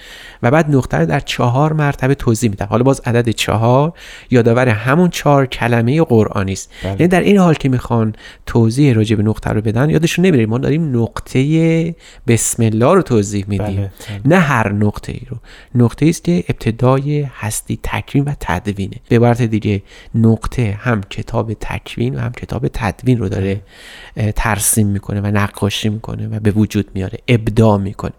و 0.42 0.50
بعد 0.50 0.76
نقطه 0.76 0.96
رو 0.96 1.06
در 1.06 1.20
چهار 1.20 1.72
مرتبه 1.72 2.14
توضیح 2.14 2.50
میده. 2.50 2.64
حالا 2.64 2.82
باز 2.82 3.00
عدد 3.04 3.28
چهار 3.28 3.92
یادآور 4.30 4.68
همون 4.68 5.10
چهار 5.10 5.46
کلمه 5.46 6.02
قرآنی 6.02 6.52
است. 6.52 6.70
بله. 6.82 6.92
یعنی 6.92 7.08
در 7.08 7.20
این 7.20 7.38
حال 7.38 7.54
که 7.54 7.68
می‌خوان 7.68 8.14
توضیح 8.46 8.94
راجع 8.94 9.16
به 9.16 9.22
نقطه 9.22 9.50
رو 9.50 9.60
بدن 9.60 9.90
یادشون 9.90 10.26
نمیره. 10.26 10.46
ما 10.46 10.58
داریم 10.58 11.02
نقطه 11.02 11.94
بسم 12.26 12.62
الله 12.62 12.94
رو 12.94 13.02
توضیح 13.02 13.44
میدیم. 13.48 13.66
بله. 13.66 13.90
بله. 14.08 14.20
نه 14.24 14.38
هر 14.38 14.72
نقطه 14.72 15.12
ای 15.12 15.22
رو. 15.28 15.36
نقطه 15.74 16.06
است 16.06 16.24
که 16.24 16.44
ابتدای 16.48 17.26
هستی 17.34 17.78
تکوین 17.82 18.24
و 18.24 18.34
تدوینه. 18.40 18.96
به 19.08 19.16
عبارت 19.16 19.42
دیگه 19.42 19.82
نقطه 20.14 20.78
هم 20.80 21.00
کتاب 21.10 21.52
تکوین 21.52 22.14
و 22.14 22.18
هم 22.18 22.32
کتاب 22.32 22.68
تدوین 22.72 23.18
رو 23.18 23.28
داره 23.28 23.60
ترسیم 24.36 24.86
می‌کنه 24.86 25.20
و 25.20 25.26
نقاشی 25.40 25.88
می‌کنه 25.88 26.28
و 26.28 26.40
به 26.40 26.50
وجود 26.50 26.86
میاره 26.94 27.18
ابداع 27.28 27.78
می‌کنه. 27.78 28.12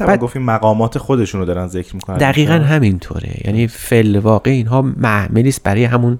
بعد 0.00 0.20
گفتیم 0.20 0.42
مقامات 0.42 0.98
خودشون 0.98 1.40
رو 1.40 1.46
دارن 1.46 1.66
ذکر 1.66 1.94
می‌کنن. 1.94 2.18
دقیقا 2.18 2.52
همینطوره. 2.52 3.34
یعنی 3.44 3.66
فل 3.66 4.16
واقع 4.16 4.50
اینها 4.50 4.82
محملی 4.82 5.48
است 5.48 5.62
برای 5.62 5.84
همون 5.84 6.18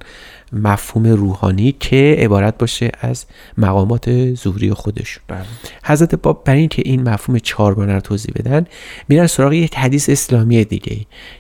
مفهوم 0.52 1.06
روحانی 1.06 1.72
که 1.80 2.16
عبارت 2.18 2.58
باشه 2.58 2.90
از 3.00 3.26
مقامات 3.58 4.34
ظهوری 4.34 4.72
خودشون 4.72 5.22
بله. 5.28 5.44
حضرت 5.84 6.14
باب 6.14 6.44
برای 6.44 6.60
اینکه 6.60 6.82
این 6.84 7.08
مفهوم 7.08 7.38
چهارگانه 7.38 7.94
رو 7.94 8.00
توضیح 8.00 8.34
بدن 8.36 8.66
میرن 9.08 9.26
سراغ 9.26 9.52
یک 9.52 9.74
حدیث 9.74 10.08
اسلامی 10.08 10.64
دیگه 10.64 10.96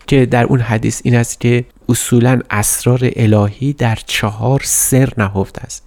که 0.06 0.26
در 0.26 0.44
اون 0.44 0.60
حدیث 0.60 1.00
این 1.04 1.14
است 1.14 1.40
که 1.40 1.64
اصولا 1.88 2.40
اسرار 2.50 3.10
الهی 3.16 3.72
در 3.72 3.98
چهار 4.06 4.60
سر 4.64 5.08
نهفته 5.18 5.60
است. 5.62 5.86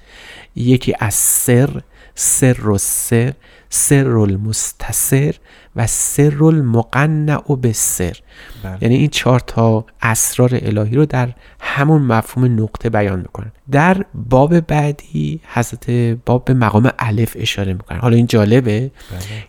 یکی 0.56 0.94
از 1.00 1.14
سر 1.14 1.82
سر 2.16 2.70
و 2.70 2.78
سر 2.78 3.34
سر 3.70 4.08
المستسر 4.08 5.36
و 5.76 5.88
سر 5.88 6.44
المقنع 6.44 7.56
به 7.62 7.74
سر 7.74 8.18
بله. 8.64 8.78
یعنی 8.82 8.96
این 8.96 9.08
چهار 9.08 9.40
تا 9.40 9.86
اسرار 10.02 10.50
الهی 10.54 10.96
رو 10.96 11.06
در 11.06 11.30
همون 11.60 12.02
مفهوم 12.02 12.64
نقطه 12.64 12.90
بیان 12.90 13.20
می‌کنن 13.20 13.52
در 13.72 14.06
باب 14.14 14.60
بعدی 14.60 15.40
حضرت 15.54 15.90
باب 16.26 16.46
به 16.46 16.54
مقام 16.54 16.92
الف 17.00 17.38
اشاره 17.40 17.74
می‌کنن 17.74 18.00
حالا 18.00 18.16
این 18.16 18.28
جالبه 18.28 18.80
بله. 18.80 18.92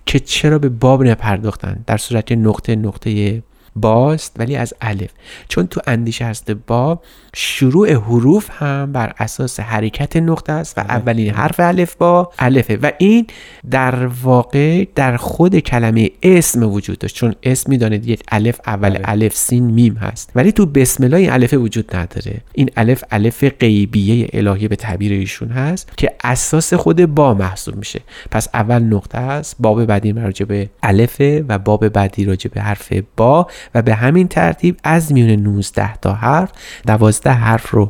که 0.06 0.20
چرا 0.20 0.58
به 0.58 0.68
باب 0.68 1.04
نپرداختن 1.04 1.84
در 1.86 1.96
صورت 1.96 2.32
نقطه 2.32 2.76
نقطه 2.76 3.42
باست 3.76 4.36
ولی 4.38 4.56
از 4.56 4.74
الف. 4.80 5.10
چون 5.48 5.66
تو 5.66 5.80
اندیشه 5.86 6.24
هست 6.24 6.50
با 6.50 7.00
شروع 7.34 7.92
حروف 7.92 8.50
هم 8.52 8.92
بر 8.92 9.12
اساس 9.18 9.60
حرکت 9.60 10.16
نقطه 10.16 10.52
است 10.52 10.78
و 10.78 10.82
بله. 10.82 10.92
اولین 10.92 11.30
حرف 11.30 11.60
الف 11.60 11.94
با 11.94 12.32
الفه. 12.38 12.78
و 12.82 12.90
این 12.98 13.26
در 13.70 14.06
واقع 14.06 14.84
در 14.94 15.16
خود 15.16 15.58
کلمه 15.58 16.10
اسم 16.22 16.62
وجود 16.62 16.98
داشت. 16.98 17.16
چون 17.16 17.34
اسم 17.42 17.70
می‌دانید 17.70 18.08
یک 18.08 18.22
الف 18.28 18.60
اول 18.66 18.90
بله. 18.90 19.00
الف 19.04 19.36
سین 19.36 19.64
میم 19.64 19.94
هست. 19.94 20.30
ولی 20.34 20.52
تو 20.52 20.66
بسم 20.66 21.04
الله 21.04 21.16
این 21.16 21.30
الف 21.30 21.54
وجود 21.54 21.96
نداره. 21.96 22.40
این 22.52 22.70
الف 22.76 23.04
الف 23.10 23.44
غیبیه 23.44 24.28
الهی 24.32 24.68
به 24.68 24.76
تعبیر 24.76 25.12
ایشون 25.12 25.48
هست 25.48 25.92
که 25.96 26.12
اساس 26.24 26.74
خود 26.74 27.14
با 27.14 27.34
محسوب 27.34 27.76
میشه. 27.76 28.00
پس 28.30 28.48
اول 28.54 28.82
نقطه 28.82 29.18
است 29.18 29.56
باب 29.60 29.84
بعدی 29.84 30.12
راجع 30.12 30.44
به 30.44 30.70
الفه 30.82 31.44
و 31.48 31.58
باب 31.58 31.88
بعدی 31.88 32.24
راجع 32.24 32.50
به 32.50 32.60
حرف 32.60 32.92
با. 33.16 33.46
و 33.74 33.82
به 33.82 33.94
همین 33.94 34.28
ترتیب 34.28 34.76
از 34.84 35.12
میون 35.12 35.30
19 35.30 35.96
تا 35.96 36.12
حرف 36.12 36.52
12 36.86 37.30
حرف 37.30 37.70
رو 37.70 37.88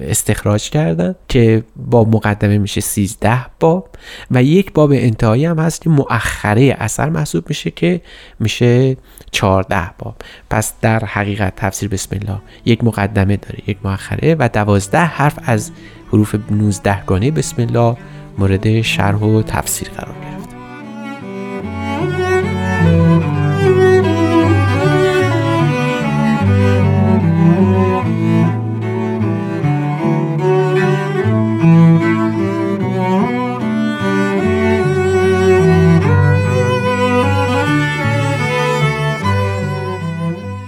استخراج 0.00 0.70
کردن 0.70 1.14
که 1.28 1.64
با 1.76 2.04
مقدمه 2.04 2.58
میشه 2.58 2.80
13 2.80 3.46
باب 3.60 3.88
و 4.30 4.42
یک 4.42 4.72
باب 4.72 4.92
انتهایی 4.92 5.44
هم 5.44 5.58
هست 5.58 5.82
که 5.82 5.90
مؤخره 5.90 6.76
اثر 6.78 7.08
محسوب 7.08 7.44
میشه 7.48 7.70
که 7.70 8.00
میشه 8.40 8.96
14 9.30 9.90
باب. 9.98 10.16
پس 10.50 10.72
در 10.80 11.04
حقیقت 11.04 11.56
تفسیر 11.56 11.88
بسم 11.88 12.16
الله 12.22 12.40
یک 12.64 12.84
مقدمه 12.84 13.36
داره 13.36 13.58
یک 13.66 13.78
مؤخره 13.84 14.36
و 14.38 14.48
12 14.48 14.98
حرف 14.98 15.38
از 15.42 15.70
حروف 16.12 16.34
19 16.50 17.04
گانه 17.04 17.30
بسم 17.30 17.62
الله 17.62 17.96
مورد 18.38 18.80
شرح 18.80 19.18
و 19.18 19.42
تفسیر 19.42 19.88
قرار 19.88 20.14
گرفت. 20.14 20.33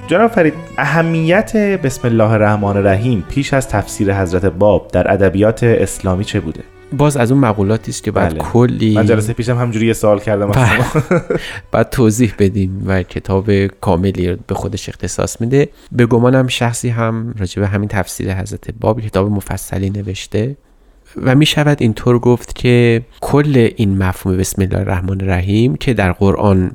جناب 0.07 0.31
فرید 0.31 0.55
اهمیت 0.79 1.57
بسم 1.57 2.09
الله 2.09 2.31
الرحمن 2.31 2.77
الرحیم 2.77 3.25
پیش 3.29 3.55
از 3.55 3.69
تفسیر 3.69 4.15
حضرت 4.15 4.45
باب 4.45 4.89
در 4.93 5.13
ادبیات 5.13 5.63
اسلامی 5.63 6.25
چه 6.25 6.41
بوده 6.41 6.61
باز 6.93 7.17
از 7.17 7.33
اون 7.33 7.41
مقولاتی 7.41 7.91
است 7.91 8.03
که 8.03 8.11
بعد 8.11 8.31
بله. 8.31 8.39
کلی 8.39 8.95
من 8.95 9.07
جلسه 9.07 9.33
پیشم 9.33 9.59
همجوری 9.59 9.87
یه 9.87 9.93
سوال 9.93 10.19
کردم 10.19 10.47
بله. 10.47 10.85
بعد 11.73 11.91
توضیح 11.91 12.35
بدیم 12.39 12.83
و 12.87 13.03
کتاب 13.03 13.67
کاملی 13.67 14.37
به 14.47 14.55
خودش 14.55 14.89
اختصاص 14.89 15.41
میده 15.41 15.69
به 15.93 16.07
گمانم 16.07 16.49
شخصی 16.49 16.89
هم 16.89 17.35
راجع 17.39 17.61
به 17.61 17.69
همین 17.69 17.89
تفسیر 17.89 18.35
حضرت 18.35 18.71
باب 18.81 19.01
کتاب 19.01 19.31
مفصلی 19.31 19.91
نوشته 19.91 20.57
و 21.23 21.35
می 21.35 21.47
شود 21.47 21.77
اینطور 21.81 22.19
گفت 22.19 22.55
که 22.55 23.03
کل 23.21 23.69
این 23.77 23.99
مفهوم 23.99 24.37
بسم 24.37 24.63
الله 24.63 24.79
الرحمن 24.79 25.21
الرحیم 25.21 25.77
که 25.77 25.95
در 25.95 26.13
قرآن 26.13 26.71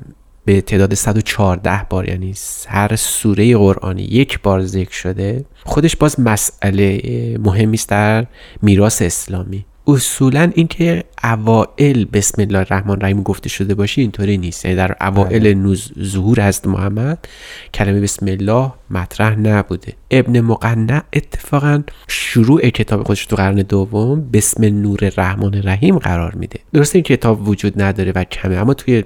به 0.45 0.61
تعداد 0.61 0.93
114 0.93 1.85
بار 1.89 2.09
یعنی 2.09 2.33
هر 2.67 2.95
سوره 2.95 3.57
قرآنی 3.57 4.03
یک 4.03 4.41
بار 4.41 4.65
ذکر 4.65 4.93
شده 4.93 5.45
خودش 5.63 5.95
باز 5.95 6.19
مسئله 6.19 7.01
مهمی 7.39 7.75
است 7.75 7.89
در 7.89 8.27
میراث 8.61 9.01
اسلامی. 9.01 9.65
اصولا 9.91 10.51
اینکه 10.55 11.03
اوائل 11.23 12.05
بسم 12.05 12.41
الله 12.41 12.59
الرحمن 12.59 12.91
الرحیم 12.91 13.23
گفته 13.23 13.49
شده 13.49 13.75
باشه 13.75 14.01
اینطوری 14.01 14.37
نیست. 14.37 14.65
یعنی 14.65 14.77
در 14.77 14.95
اوائل 15.01 15.53
نوز 15.53 15.91
ظهور 15.99 16.47
حضرت 16.47 16.67
محمد 16.67 17.27
کلمه 17.73 18.01
بسم 18.01 18.27
الله 18.27 18.73
مطرح 18.89 19.39
نبوده. 19.39 19.93
ابن 20.11 20.41
مقنع 20.41 21.01
اتفاقا 21.13 21.83
شروع 22.07 22.69
کتاب 22.69 23.03
خودش 23.03 23.25
تو 23.25 23.35
قرن 23.35 23.55
دوم 23.55 24.29
بسم 24.33 24.65
نور 24.65 24.99
الرحمن 25.01 25.55
الرحیم 25.55 25.97
قرار 25.97 26.35
میده. 26.35 26.59
درسته 26.73 26.95
این 26.95 27.03
کتاب 27.03 27.47
وجود 27.47 27.81
نداره 27.81 28.11
و 28.15 28.23
کمه 28.23 28.55
اما 28.55 28.73
توی 28.73 29.03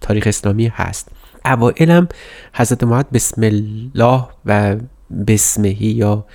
تاریخ 0.00 0.26
اسلامی 0.26 0.66
هست. 0.66 1.08
اوائل 1.44 1.90
هم 1.90 2.08
حضرت 2.54 2.84
محمد 2.84 3.10
بسم 3.10 3.42
الله 3.42 4.24
و 4.46 4.76
بسمهی 5.26 5.86
یا 5.86 6.26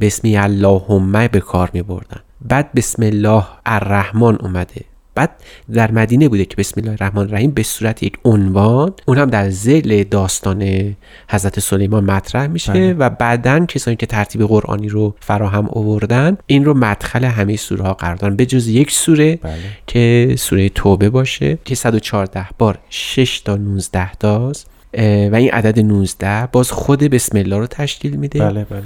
بسمی 0.00 0.36
اللهم 0.36 1.26
به 1.26 1.40
کار 1.40 1.70
می 1.72 1.82
بردن 1.82 2.20
بعد 2.40 2.72
بسم 2.72 3.02
الله 3.02 3.44
الرحمن 3.66 4.36
اومده. 4.36 4.84
بعد 5.14 5.30
در 5.72 5.90
مدینه 5.90 6.28
بوده 6.28 6.44
که 6.44 6.56
بسم 6.56 6.80
الله 6.80 6.92
الرحمن 6.92 7.22
الرحیم 7.22 7.50
به 7.50 7.62
صورت 7.62 8.02
یک 8.02 8.18
عنوان. 8.24 8.92
اون 9.06 9.18
هم 9.18 9.30
در 9.30 9.50
زل 9.50 10.02
داستان 10.02 10.94
حضرت 11.30 11.60
سلیمان 11.60 12.04
مطرح 12.04 12.46
میشه 12.46 12.72
بله. 12.72 12.92
و 12.92 13.10
بعدا 13.10 13.66
کسانی 13.66 13.96
که 13.96 14.06
ترتیب 14.06 14.42
قرآنی 14.42 14.88
رو 14.88 15.14
فراهم 15.20 15.68
آوردن 15.68 16.36
این 16.46 16.64
رو 16.64 16.74
مدخل 16.74 17.24
همه 17.24 17.56
سوره 17.56 17.84
ها 17.84 17.94
قرار 17.94 18.16
دادن. 18.16 18.36
به 18.36 18.46
جز 18.46 18.68
یک 18.68 18.90
سوره 18.90 19.36
بله. 19.36 19.54
که 19.86 20.34
سوره 20.38 20.68
توبه 20.68 21.10
باشه 21.10 21.58
که 21.64 21.74
114 21.74 22.46
بار 22.58 22.78
6 22.90 23.40
تا 23.40 23.56
19 23.56 24.12
تاست 24.12 24.66
اه، 24.94 25.28
و 25.28 25.34
این 25.34 25.50
عدد 25.50 25.80
19 25.80 26.46
باز 26.52 26.70
خود 26.70 27.00
بسم 27.00 27.38
الله 27.38 27.58
رو 27.58 27.66
تشکیل 27.66 28.16
میده. 28.16 28.38
بله 28.38 28.64
بله. 28.64 28.82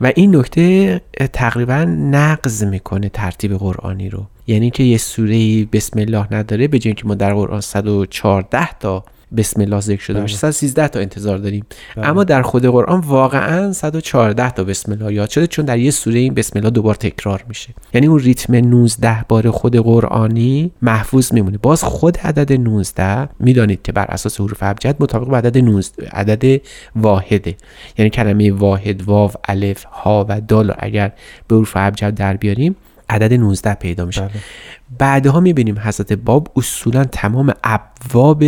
و 0.00 0.12
این 0.16 0.36
نکته 0.36 1.00
تقریبا 1.32 1.84
نقض 1.84 2.64
می‌کنه 2.64 3.08
ترتیب 3.08 3.58
قرآنی 3.58 4.08
رو. 4.08 4.26
یعنی 4.46 4.70
که 4.70 4.82
یه 4.82 4.98
سوره 4.98 5.64
بسم 5.64 5.98
الله 5.98 6.26
نداره 6.30 6.68
به 6.68 6.80
اینکه 6.84 7.06
ما 7.06 7.14
در 7.14 7.34
قرآن 7.34 7.60
114 7.60 8.68
تا 8.80 9.04
بسم 9.36 9.60
الله 9.60 9.80
ذکر 9.80 10.00
شده 10.02 10.20
باشه. 10.20 10.36
113 10.36 10.88
تا 10.88 11.00
انتظار 11.00 11.38
داریم. 11.38 11.66
اما 11.96 12.24
در 12.24 12.42
خود 12.42 12.66
قرآن 12.66 13.00
واقعا 13.00 13.72
114 13.72 14.50
تا 14.50 14.64
بسم 14.64 14.92
الله 14.92 15.14
یاد 15.14 15.30
شده 15.30 15.46
چون 15.46 15.64
در 15.64 15.78
یه 15.78 15.90
سوره 15.90 16.18
این 16.18 16.34
بسم 16.34 16.58
الله 16.58 16.70
دوبار 16.70 16.94
تکرار 16.94 17.44
میشه. 17.48 17.74
یعنی 17.94 18.06
اون 18.06 18.18
ریتم 18.18 18.56
19 18.56 19.24
بار 19.28 19.50
خود 19.50 19.76
قرآنی 19.76 20.70
محفوظ 20.82 21.32
میمونه. 21.32 21.58
باز 21.58 21.84
خود 21.84 22.18
عدد 22.18 22.52
19 22.52 23.28
می‌دانید 23.38 23.82
که 23.82 23.92
بر 23.92 24.06
اساس 24.08 24.40
حروف 24.40 24.58
ابجد 24.60 24.96
مطابق 25.00 25.28
به 25.28 25.36
عدد 25.36 25.58
19 25.58 26.08
عدد 26.12 26.60
واحده. 26.96 27.56
یعنی 27.98 28.10
کلمه 28.10 28.52
واحد 28.52 29.02
واو 29.02 29.30
الف 29.48 29.84
ها 29.84 30.26
و 30.28 30.40
دال 30.40 30.74
اگر 30.78 31.12
به 31.48 31.56
حروف 31.56 31.72
ابجد 31.76 32.14
در 32.14 32.36
بیاریم 32.36 32.76
عدد 33.08 33.32
19 33.32 33.74
پیدا 33.74 34.04
میشه. 34.04 34.20
بله. 34.20 34.30
بعدها 34.98 35.40
می‌بینیم 35.40 35.78
حضرت 35.78 36.12
باب 36.12 36.48
اصولا 36.56 37.04
تمام 37.04 37.54
ابواب 37.64 38.42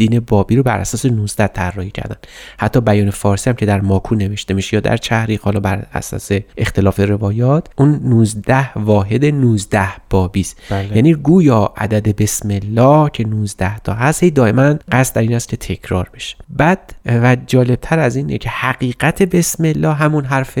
دین 0.00 0.20
بابی 0.20 0.56
رو 0.56 0.62
بر 0.62 0.78
اساس 0.78 1.06
19 1.06 1.48
طراحی 1.48 1.90
کردن. 1.90 2.16
حتی 2.58 2.80
بیان 2.80 3.10
فارسی 3.10 3.50
هم 3.50 3.56
که 3.56 3.66
در 3.66 3.80
ماکو 3.80 4.14
نوشته 4.14 4.54
میشه 4.54 4.74
یا 4.76 4.80
در 4.80 4.96
چهریق 4.96 5.40
حالا 5.40 5.60
بر 5.60 5.86
اساس 5.94 6.30
اختلاف 6.56 7.00
روایات 7.00 7.66
اون 7.76 8.00
19 8.04 8.78
واحد 8.78 9.24
19 9.24 9.88
بابی 10.10 10.40
است. 10.40 10.56
بله. 10.70 10.96
یعنی 10.96 11.14
گویا 11.14 11.72
عدد 11.76 12.22
بسم 12.22 12.48
الله 12.50 13.10
که 13.10 13.24
19 13.24 13.78
تا 13.78 13.94
هست 13.94 14.22
هی 14.22 14.30
دائما 14.30 14.74
قصد 14.92 15.14
در 15.14 15.22
این 15.22 15.34
است 15.34 15.48
که 15.48 15.56
تکرار 15.56 16.10
بشه. 16.14 16.36
بعد 16.48 16.94
و 17.06 17.36
جالبتر 17.46 17.98
از 17.98 18.16
اینه 18.16 18.38
که 18.38 18.48
حقیقت 18.48 19.22
بسم 19.22 19.64
الله 19.64 19.94
همون 19.94 20.24
حرف 20.24 20.58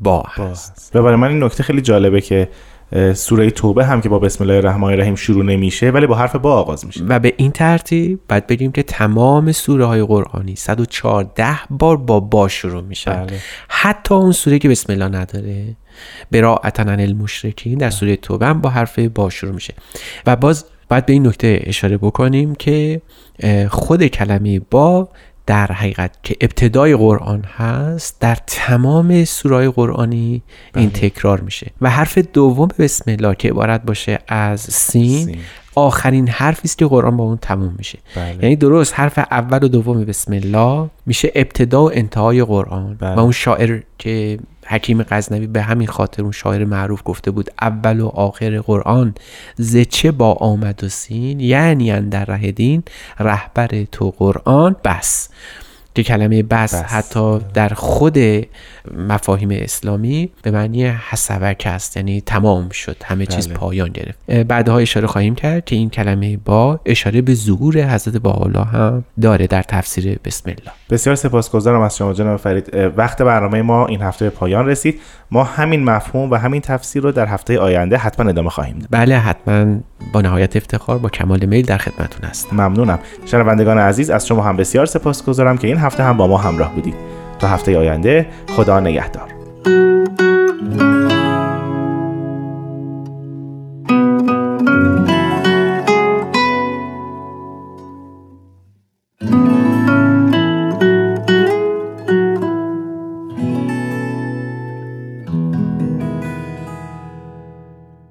با 0.00 0.24
هست. 0.28 0.90
و 0.94 1.02
برای 1.02 1.16
من 1.16 1.28
این 1.28 1.42
نکته 1.42 1.62
خیلی 1.62 1.80
جالبه 1.80 2.20
که 2.20 2.48
سوره 3.14 3.50
توبه 3.50 3.84
هم 3.84 4.00
که 4.00 4.08
با 4.08 4.18
بسم 4.18 4.44
الله 4.44 4.56
الرحمن 4.56 4.88
الرحیم 4.88 5.14
شروع 5.14 5.44
نمیشه 5.44 5.90
ولی 5.90 6.06
با 6.06 6.14
حرف 6.14 6.36
با 6.36 6.54
آغاز 6.54 6.86
میشه. 6.86 7.04
و 7.04 7.18
به 7.18 7.34
این 7.36 7.50
ترتیب 7.52 8.20
باید 8.28 8.46
بگیم 8.46 8.72
که 8.72 8.82
تمام 8.82 9.52
سوره 9.52 9.84
های 9.84 10.02
قرآنی 10.02 10.56
114 10.56 11.58
بار 11.70 11.96
با 11.96 12.20
با 12.20 12.48
شروع 12.48 12.82
میشن. 12.82 13.26
بله. 13.26 13.38
حتی 13.68 14.14
اون 14.14 14.32
سوره 14.32 14.58
که 14.58 14.68
بسم 14.68 14.92
الله 14.92 15.08
نداره 15.08 15.76
براعتن 16.30 16.88
عن 16.88 17.00
المشرکین 17.00 17.78
در 17.78 17.90
سوره 17.90 18.16
توبه 18.16 18.46
هم 18.46 18.60
با 18.60 18.70
حرف 18.70 18.98
با 18.98 19.30
شروع 19.30 19.54
میشه. 19.54 19.74
و 20.26 20.36
باز 20.36 20.64
باید 20.88 21.06
به 21.06 21.12
این 21.12 21.26
نکته 21.26 21.60
اشاره 21.62 21.96
بکنیم 21.96 22.54
که 22.54 23.02
خود 23.70 24.06
کلمه 24.06 24.60
با 24.70 25.08
در 25.46 25.66
حقیقت 25.66 26.10
که 26.22 26.36
ابتدای 26.40 26.96
قرآن 26.96 27.44
هست 27.44 28.20
در 28.20 28.38
تمام 28.46 29.24
سورای 29.24 29.68
قرآنی 29.68 30.42
این 30.76 30.90
تکرار 30.90 31.40
میشه 31.40 31.70
و 31.80 31.90
حرف 31.90 32.18
دوم 32.18 32.68
بسم 32.78 33.10
الله 33.10 33.34
که 33.34 33.50
عبارت 33.50 33.82
باشه 33.82 34.18
از 34.28 34.60
سین, 34.60 35.26
سین. 35.26 35.38
آخرین 35.74 36.28
حرفی 36.28 36.62
است 36.64 36.78
که 36.78 36.86
قرآن 36.86 37.16
با 37.16 37.24
اون 37.24 37.36
تموم 37.36 37.74
میشه 37.78 37.98
بله. 38.16 38.38
یعنی 38.42 38.56
درست 38.56 38.94
حرف 38.96 39.18
اول 39.18 39.64
و 39.64 39.68
دوم 39.68 40.04
بسم 40.04 40.32
الله 40.32 40.90
میشه 41.06 41.32
ابتدا 41.34 41.84
و 41.84 41.90
انتهای 41.94 42.44
قرآن 42.44 42.94
بله. 42.94 43.14
و 43.14 43.18
اون 43.18 43.32
شاعر 43.32 43.82
که 43.98 44.38
حکیم 44.66 45.02
غزنوی 45.02 45.46
به 45.46 45.62
همین 45.62 45.88
خاطر 45.88 46.22
اون 46.22 46.32
شاعر 46.32 46.64
معروف 46.64 47.02
گفته 47.04 47.30
بود 47.30 47.50
اول 47.60 48.00
و 48.00 48.06
آخر 48.06 48.60
قرآن 48.60 49.14
ز 49.56 49.76
چه 49.76 50.12
با 50.12 50.32
آمد 50.32 50.84
و 50.84 50.88
سین 50.88 51.40
یعنی 51.40 51.90
اندر 51.90 52.24
ره 52.24 52.52
دین 52.52 52.82
رهبر 53.18 53.84
تو 53.92 54.10
قرآن 54.10 54.76
بس. 54.84 55.28
که 55.94 56.02
کلمه 56.02 56.42
بس, 56.42 56.74
بس. 56.74 56.82
حتی 56.82 57.38
در 57.54 57.68
خود 57.68 58.18
مفاهیم 59.08 59.48
اسلامی 59.52 60.30
به 60.42 60.50
معنی 60.50 60.84
حسبک 60.84 61.62
است 61.66 61.96
یعنی 61.96 62.20
تمام 62.20 62.68
شد 62.68 62.96
همه 63.04 63.26
چیز 63.26 63.48
بله. 63.48 63.56
پایان 63.56 63.88
گرفت. 63.88 64.30
بعدها 64.30 64.78
اشاره 64.78 65.06
خواهیم 65.06 65.34
کرد 65.34 65.64
که 65.64 65.76
این 65.76 65.90
کلمه 65.90 66.36
با 66.36 66.80
اشاره 66.86 67.22
به 67.22 67.34
ظهور 67.34 67.94
حضرت 67.94 68.16
بالا 68.16 68.64
هم 68.64 69.04
داره 69.20 69.46
در 69.46 69.62
تفسیر 69.62 70.18
بسم 70.24 70.50
الله. 70.50 70.72
بسیار 70.90 71.16
سپاسگزارم 71.16 71.80
از 71.80 71.96
شما 71.96 72.12
جناب 72.12 72.36
فرید. 72.36 72.74
وقت 72.96 73.22
برنامه 73.22 73.62
ما 73.62 73.86
این 73.86 74.02
هفته 74.02 74.30
پایان 74.30 74.66
رسید. 74.66 75.00
ما 75.30 75.44
همین 75.44 75.84
مفهوم 75.84 76.30
و 76.30 76.34
همین 76.34 76.60
تفسیر 76.60 77.02
رو 77.02 77.12
در 77.12 77.26
هفته 77.26 77.58
آینده 77.58 77.96
حتما 77.96 78.30
ادامه 78.30 78.50
خواهیم 78.50 78.78
داد. 78.78 78.88
بله 78.90 79.18
حتما 79.18 79.80
با 80.12 80.20
نهایت 80.20 80.56
افتخار 80.56 80.98
با 80.98 81.08
کمال 81.08 81.44
میل 81.44 81.66
در 81.66 81.78
خدمتون 81.78 82.28
هستم. 82.30 82.56
ممنونم. 82.56 82.98
شنوندگان 83.24 83.78
عزیز 83.78 84.10
از 84.10 84.26
شما 84.26 84.42
هم 84.42 84.56
بسیار 84.56 84.86
سپاسگزارم 84.86 85.58
که 85.58 85.66
این 85.66 85.76
هفته 85.82 86.02
هم 86.02 86.16
با 86.16 86.26
ما 86.26 86.36
همراه 86.36 86.74
بودید. 86.74 86.94
تا 87.38 87.48
هفته 87.48 87.78
آینده 87.78 88.26
خدا 88.56 88.80
نگهدار. 88.80 89.28